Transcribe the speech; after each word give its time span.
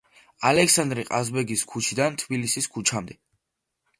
ალექსანდრე 0.51 1.03
ყაზბეგის 1.09 1.65
ქუჩიდან 1.73 2.17
თბილისის 2.21 2.71
ქუჩამდე. 2.79 3.21